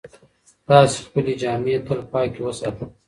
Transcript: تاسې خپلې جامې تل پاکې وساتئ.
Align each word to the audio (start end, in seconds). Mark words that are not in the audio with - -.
تاسې 0.67 0.97
خپلې 1.05 1.33
جامې 1.41 1.75
تل 1.85 1.99
پاکې 2.11 2.39
وساتئ. 2.43 2.85